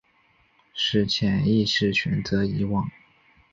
[0.73, 2.89] 是潜意识选择遗忘